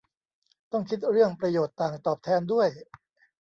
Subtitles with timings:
[0.71, 2.67] ต้องคิดเรื่องประโยชน์ต่างตอบแทนด้วย